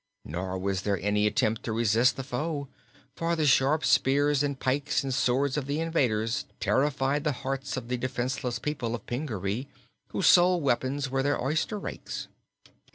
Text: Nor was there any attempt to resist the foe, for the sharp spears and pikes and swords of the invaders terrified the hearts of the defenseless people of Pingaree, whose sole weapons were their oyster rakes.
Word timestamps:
Nor 0.25 0.57
was 0.57 0.81
there 0.81 0.97
any 0.99 1.27
attempt 1.27 1.61
to 1.61 1.71
resist 1.71 2.15
the 2.17 2.23
foe, 2.23 2.67
for 3.15 3.35
the 3.35 3.45
sharp 3.45 3.85
spears 3.85 4.41
and 4.41 4.59
pikes 4.59 5.03
and 5.03 5.13
swords 5.13 5.57
of 5.57 5.67
the 5.67 5.79
invaders 5.79 6.45
terrified 6.59 7.23
the 7.23 7.31
hearts 7.45 7.77
of 7.77 7.87
the 7.87 7.97
defenseless 7.97 8.57
people 8.57 8.95
of 8.95 9.05
Pingaree, 9.05 9.67
whose 10.07 10.25
sole 10.25 10.59
weapons 10.59 11.11
were 11.11 11.21
their 11.21 11.39
oyster 11.39 11.77
rakes. 11.77 12.27